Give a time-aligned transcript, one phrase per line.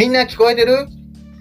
[0.00, 0.88] みんな聞こえてる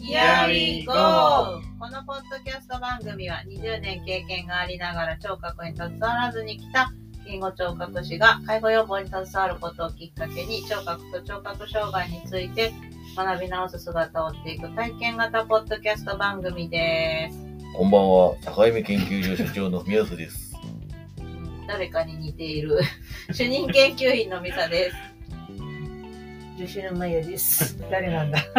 [0.00, 1.60] ？Here we go!
[1.78, 6.90] このポッドキャスト番組は20年経験がありながら聴覚に携わらずに来た
[7.26, 12.72] 言語聴覚士が介護予防に携わることをきっかけに聴覚と聴覚障害について
[13.14, 17.38] 学び直す姿を追っていく体験型ポッドキャスト番組です。
[17.76, 20.54] こんばんは、境目研究所所長の宮津です。
[21.68, 22.80] 誰かに似ている
[23.32, 25.05] 主任研究員のミサです。
[26.58, 27.78] 助手のマヤです。
[27.90, 28.38] 誰なんだ？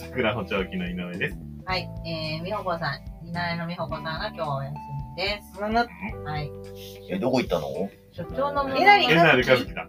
[0.00, 1.38] 桜補聴器の井上です。
[1.64, 4.72] はい、えー、みほこさん、稲井のみほこさんが今日はお休
[5.16, 5.60] みです。
[5.60, 6.50] はい、
[7.10, 7.66] え、どこ行ったの？
[8.12, 9.10] 所長のえなに？
[9.10, 9.86] えなるかずきだ。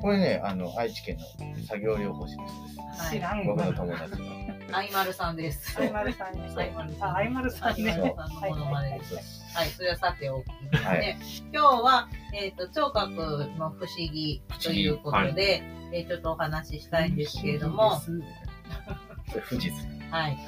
[0.00, 1.24] これね、あの、愛知県の
[1.66, 2.78] 作業療法士の人です。
[3.00, 3.74] はい知らん僕のわ。
[3.74, 4.26] 友達の。
[4.72, 5.80] あいまるさんです。
[5.80, 6.52] アイマルさんね。
[6.56, 7.92] アイマルさんあ、アイマルさんね。
[7.92, 9.18] アイマルさん。
[9.52, 10.88] はい、それはさておきですね。
[10.88, 11.16] はい
[11.52, 18.00] 今日は、えっ、と、聴覚の不思議ということで、えーちょっとお話ししたいんですけれども、
[19.48, 19.88] 富士です。
[20.10, 20.38] はい。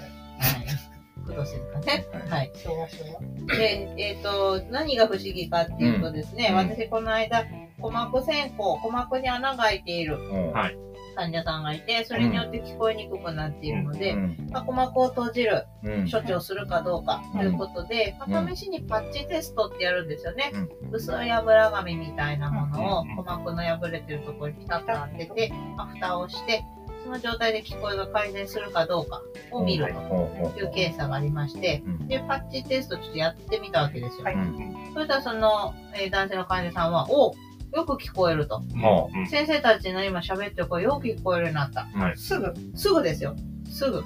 [1.26, 2.06] 工藤静香ね。
[2.28, 2.52] はい。
[2.54, 2.96] 昭和昭
[3.48, 3.56] 和。
[3.56, 7.44] で、えっ、と、何が不思議かっていうとですね、うん私この間、
[7.82, 10.18] 鼓膜線香、鼓膜に穴が開いている
[11.16, 14.48] 患者さんがいて、それによって聞こえにくくなっているので、うん。
[14.50, 16.10] まあ、鼓膜を閉じるうん。
[16.10, 20.52] 処置をするかどうかということで、うんまあ試しにパッチテストってやるんですよね。
[20.54, 26.64] うん薄い油紙みたいなものをうん鼓膜の破れてるところにピタッと当てて、まあ蓋をして、
[27.04, 32.08] その状態で聞こえが改善するかどうかを見るという検査がありまして、うん。
[32.08, 34.24] で、パッチテストちょっとやってみたわけですよ。
[34.24, 34.92] はいうん。
[34.94, 37.34] そしたらその、えー男性の患者さんは、お
[37.74, 38.56] よく聞こえると。
[38.56, 41.86] はうん先生たちの今喋ってる声よく聞こえるようになった。
[41.98, 42.16] はい。
[42.16, 42.54] すぐ。
[42.74, 43.34] すぐですよ。
[43.68, 44.02] すぐ。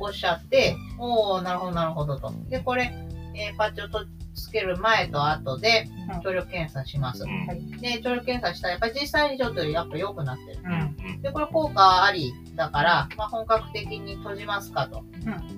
[0.00, 2.32] おっしゃって、おー、なるほど、なるほどと。
[2.48, 2.92] で、これ、
[3.34, 7.22] えーパッチをとつける前と後でうん、聴力検査します。
[7.24, 10.58] うんはいで、聴力検査したら、やっぱり実際にちょっとやっぱ良くなってる。
[10.64, 11.22] うん。
[11.22, 15.04] で、これ効果ありだから、まあ、本格的に閉じますかと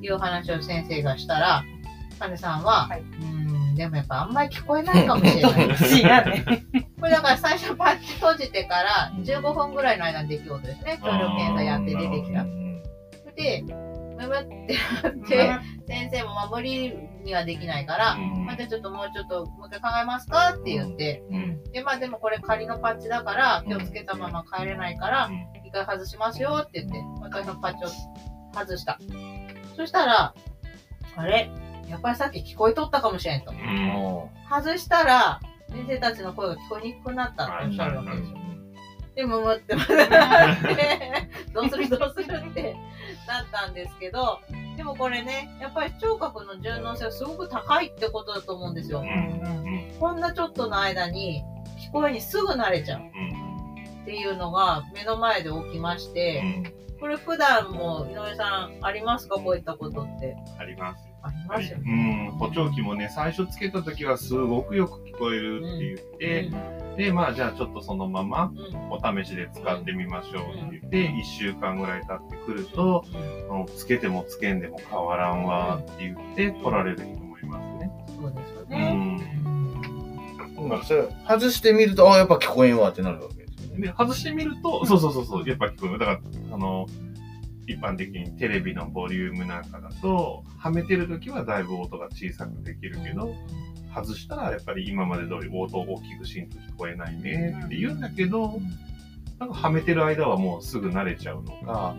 [0.01, 1.65] いう話を先生がしたら、
[2.19, 3.36] 患者さんは、はいうーん、
[3.77, 5.69] でもやっぱあんまり聞こえないかもしれない。
[5.69, 5.77] ね。
[6.99, 10.99] これだから最初パッチ閉じてから15分ぐらいの間の出来事ですね。
[11.03, 12.45] 聴力検査やって出てきた。
[13.37, 13.63] で、
[14.17, 25.31] むむってなって、先生もまあ無理にはできないから、まあ、じゃあちょっともうちょっともう一回考えますかって言って、うんで、まあでもこれ仮のパッチだから気をつけたまま帰れないから、
[25.65, 27.89] 一回外しますよって言って、私のパッチを
[28.59, 28.99] 外した。
[29.77, 30.35] そしたら、
[31.17, 31.51] あれ？
[31.89, 33.53] やっぱりさっき聞こえとったかもしれんと。
[34.51, 38.39] 外したら、先生たちの声が聞こえにくくなったっておっしゃるわけですよ。
[39.15, 42.77] でも待って待って どうするどうするって
[43.27, 44.41] なったんですけど、
[44.77, 49.03] でもこれね、やっぱり聴覚の順応性はすごく高いってことだと思うんですよ。
[49.99, 51.43] こんなちょっとの間に
[51.79, 56.43] 聞こえにすぐ慣れちゃうっていうのが目の前で起きまして、
[57.01, 59.37] これ普段も井上さんありますか？
[59.37, 60.37] こういったことって。
[60.59, 61.09] あります。
[61.27, 62.27] ありますようね。
[62.29, 73.05] ん、補聴器もね、最初つけた時はすごくよく聞こえるって言って、で、まあじゃあちょっとそのままうんお試しで使ってみましょうって言って、1週間ぐらい経ってくると、
[73.51, 77.91] うんつけてもつけんでも変わらんわって言って来られる人もいますね。
[78.21, 78.93] そうですようね。
[78.93, 79.21] ん。
[80.71, 80.83] うん。
[80.85, 83.87] それ、外してみると、あ、やっぱ聞こえんわってなるわけですよね。
[83.89, 85.99] で、外してみると、そうそうそうそう、やっぱ聞こえる。
[85.99, 86.21] だから、
[86.55, 86.87] あの、
[87.67, 93.35] 一般的にテレビのボリュームなんかだと、はめてる時はだいぶ音が小さくできるけど、
[93.95, 98.61] 外したらやっぱり今まで通り音を大きくしんと聞こえないねって言うんだけど、
[99.39, 101.97] なんかはめてる間はもうすぐ慣れちゃうのか、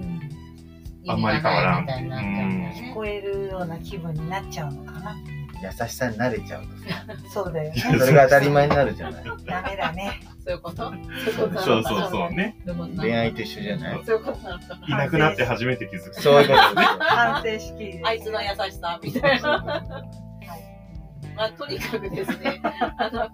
[1.08, 5.16] あんまり変わらん聞こえるような気分になっちゃうのかな。
[5.62, 6.70] 優しさに慣れちゃうと
[7.30, 7.80] そうだよね。
[7.80, 7.90] さ。
[7.98, 9.24] それが当たり前になるじゃない。
[9.46, 10.22] ダメだね。
[10.48, 10.76] そういうこと？
[11.36, 12.56] そうそうそうそうね。
[12.98, 16.22] 恋愛と一緒じゃないそういうことなのかいなくなって初めて気づく。
[16.22, 17.00] そういうことですよ。
[17.00, 18.02] 反省し。
[18.06, 20.04] あいつの優しさみたいな。
[21.36, 22.62] まあ、とにかくですね、
[22.98, 23.30] あの、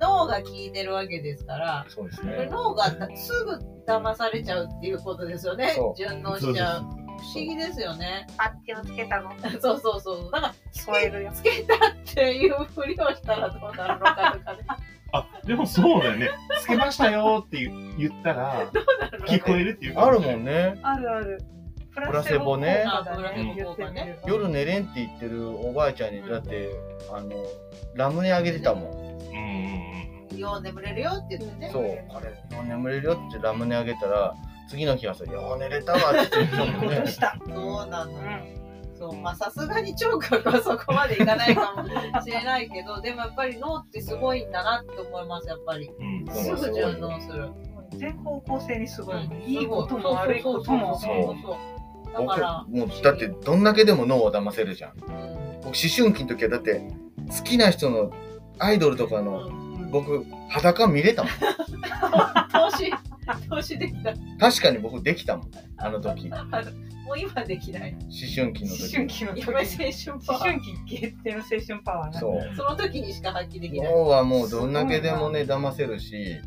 [0.00, 2.48] 脳が効いてるわけですから、そうですね。
[2.50, 2.84] 脳が
[3.16, 5.94] すぐ騙されちゃうっていうことですよねそ。
[5.96, 6.82] 順応しちゃう。
[6.82, 8.26] 不思議ですよね。
[8.36, 9.30] パッチをつけたの？
[9.60, 10.30] そうそうそう。
[10.30, 11.32] だから、聞こえるよ。
[11.32, 11.78] つけたっ
[12.14, 14.58] ていうふりをしたらどうなるのかとかね。
[15.42, 16.30] あ、でもそうだよね。
[16.60, 18.70] つけましたよって言言ったら、
[19.26, 20.78] 聞こえるっていうあるもんね。
[20.82, 21.38] あるある。
[21.94, 22.86] プラセボね
[24.26, 26.70] 夜寝れんって言ってるおばあちゃんに、だって、
[27.12, 27.30] あの、
[27.94, 28.92] ラムネあげてたもん。
[29.30, 30.38] うんうんうん。
[30.38, 31.70] よう眠れるよって言ってね。
[31.70, 34.34] そう、これ、よう眠れるよってラムネあげたら、
[34.70, 37.02] 次の日はさ、よう寝れたわって言ってるもんね。
[37.06, 37.36] した？
[37.46, 38.12] そうなの。
[39.10, 45.90] まあさすがに聴覚はそこまでいかないかもしれないけど、でもやっぱり脳ってすごいんだなって思います、やっぱり。
[45.98, 46.32] うん。
[46.32, 47.50] すぐ順応する。
[47.96, 49.32] 全方向性にすごい、うん。
[49.42, 50.98] いいことも悪いことも。
[50.98, 51.56] そうそうそうそう
[52.12, 54.92] だ僕からもうだってどんだけでも脳を騙せるじゃん。
[54.92, 56.82] うん僕思春期の時はだって
[57.28, 58.12] 好きな人の
[58.58, 59.90] アイドルとかのうん。
[59.90, 61.32] 僕裸見れたもん。
[62.70, 62.90] 投資
[63.48, 64.12] 投資できた。
[64.38, 65.50] 確かに僕できたもん。
[65.76, 66.28] あの時。
[66.28, 66.70] 思あの
[67.04, 67.96] もう今できない。
[68.34, 70.38] 春期の思時春期の時やっぱり青春パ思ワー。
[70.38, 72.56] 春期限定の青春パワーなそう。
[72.56, 73.92] その時にしか発揮できない。
[73.92, 76.40] 脳はもうどんだけでもね騙せるし。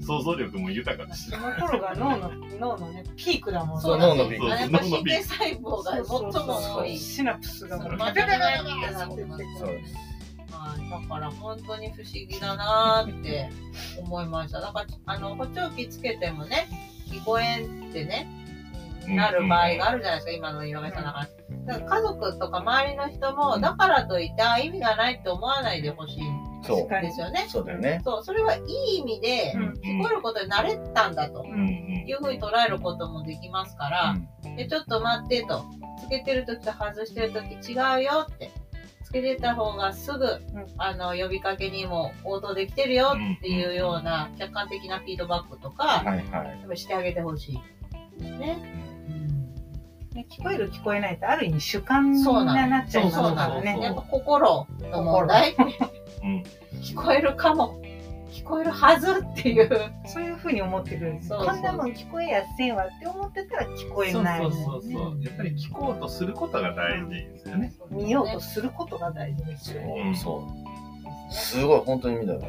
[0.00, 1.30] 想像力も豊かだし。
[1.30, 1.36] そ。
[1.36, 3.82] の頃が脳の 脳のねピークだもんね。
[3.82, 5.92] そう脳のビーですあのやっぱ神経細胞が
[6.32, 6.96] 最も多い。
[6.96, 9.94] シナプスがもうまだまだまだってなってそうです
[10.58, 13.50] はい、だから本当に不思議だなーって
[14.00, 14.60] 思いました。
[14.60, 16.68] だからあの補聴器つけてもね、
[17.10, 18.28] 聞こえんってね、
[19.06, 19.16] うん。
[19.16, 21.28] なる場合があるじゃないですか、今の色がさんだから。
[21.66, 26.88] だから家族とか周りの人も、だからといってあ意味がないって思わないでほしいんそう。
[26.88, 27.46] ですよね。
[27.48, 28.00] そうだよね。
[28.04, 28.60] そう、それはい
[28.96, 29.62] い意味でうん。
[29.80, 31.44] 聞こえることに慣れたんだと。
[32.08, 34.16] いうふうに捉えることもできますから、
[34.56, 35.64] でちょっと待ってと、
[36.00, 38.50] つけてる時と外してる時違うよって、
[39.08, 40.26] つけてた方がすぐ、
[40.76, 46.04] あの呼びかけにも応答できてるよっていうような客観的なフィードバックとか、
[46.74, 47.58] してあげてほしい
[48.20, 48.38] ですね。
[50.12, 53.78] ね聞こえる聞こえないってある意味主観になっちゃいますからね。
[53.78, 55.56] ねやっぱ心の問題。
[56.22, 56.44] うん。
[56.82, 57.80] 聞こえるかも。
[58.30, 59.70] 聞こえるはずっていう。
[60.06, 61.18] そういうふうに思ってる。
[61.22, 65.24] そうこんなもん聞こえやせんわって思ってたら聞こえないそうそうもんねそう。
[65.24, 67.72] やっぱり聞こうとすることが大事ですよね。
[67.90, 70.10] 見ようとすることが大事ですよう。
[70.10, 70.44] んそ
[71.30, 71.32] う。
[71.32, 72.40] すごい本当に見たよ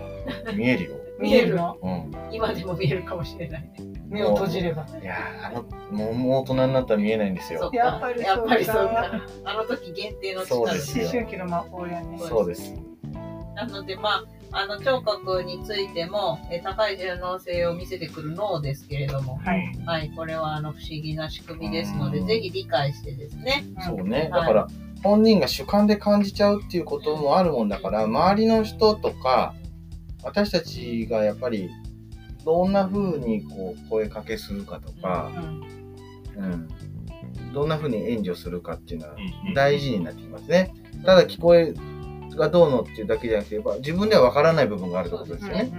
[0.55, 0.95] 見えるよ。
[1.19, 1.77] 見えるの？
[1.81, 2.11] うん。
[2.31, 3.73] 今でも見えるかもしれないね。
[4.07, 4.85] 目を閉じれば。
[5.01, 7.69] いやーあのもうもう大人になったら見えないんですよ。
[7.73, 8.29] やっぱりそうか。
[8.31, 9.11] やっぱりそうか。
[9.45, 11.03] あの時限定の力そうですよ。
[11.05, 12.17] 思春期の魔法やね。
[12.19, 12.73] そうです。
[13.55, 23.65] なので、まあ、あの聴覚についても、えー高い柔能性を見せてくる脳ですけれども、はいはい、これはあの不思議な仕組みですので、うんぜひ理解してですね。
[23.85, 24.19] そうね。
[24.19, 24.67] はいだから、
[25.03, 29.55] 本人が主観で感じちゃうっていうこともあるもんだから、周りの人とか、
[30.23, 31.69] 私たちがやっぱり、
[32.45, 35.31] どんな風にこう声かけするかとか、
[36.35, 36.67] うんうん。
[37.53, 39.15] どんな風に援助するかっていうのは
[39.47, 40.73] うん大事になってきますね。
[41.05, 41.73] ただ聞こえ
[42.39, 45.71] がどうのっていうだけじゃなくて、やっぱ自分ではわからない部分があるってことですよね。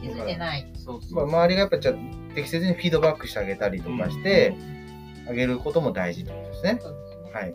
[0.00, 0.70] 気づいてない。
[0.74, 1.92] そうまあ、周りがやっぱち
[2.34, 4.54] 適切にフィードバックしてあげたりとかして、
[5.28, 6.80] あげることも大事ってことですね。
[7.32, 7.54] はい。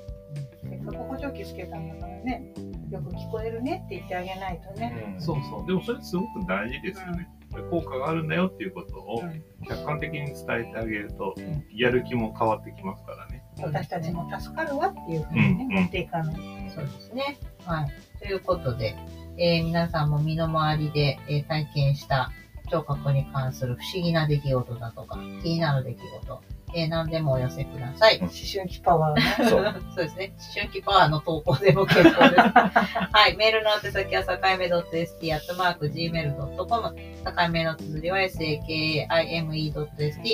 [0.62, 2.54] せっかく補聴器つけたんだからね
[2.90, 5.68] よく聞こえるねって言ってあげないとね、そうそう。
[5.68, 7.28] でもそれすごく大事ですよね。
[7.70, 13.44] 効果があるんだよっていうことをうん客観的に伝えてあげるとん、やる気も変わってきますからね。
[13.62, 16.36] 私たちも助かるわっていうふうにね、うん持っていかない
[16.74, 17.38] そうですね。
[17.66, 17.92] はい。
[18.24, 18.96] ということで、
[19.38, 22.32] えー皆さんも身の回りで、えー体験した
[22.72, 26.42] 聴覚に関する不思議な出来事だとか、気になる出来事、
[26.76, 28.20] えー何でもお寄せください。
[28.20, 30.34] 思春期パワーねそう そうですね。
[30.38, 32.42] 思春期パワーの投稿でも結構です。
[33.12, 33.36] はい。
[33.36, 36.96] メールの宛先は、境目 .st、アットマーク、gmail.com。
[36.96, 39.08] 境目の綴りは、sakime.st、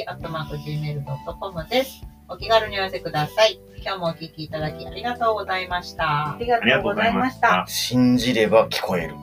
[0.08, 2.19] アットマーク、gmail.com です。
[2.30, 3.60] お気軽にお寄せください。
[3.82, 6.38] 今日もお聞きいただきありがとうございましたあ。
[6.40, 7.66] りがとうございました。
[7.68, 9.16] 信じれば聞こえる。